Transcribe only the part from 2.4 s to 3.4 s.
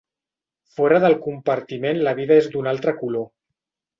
és d'un altre color.